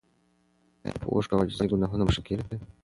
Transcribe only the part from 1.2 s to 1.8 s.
او عاجزۍ